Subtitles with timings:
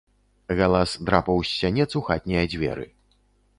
[0.59, 2.91] Галас драпаў з сянец у хатнія дзверы.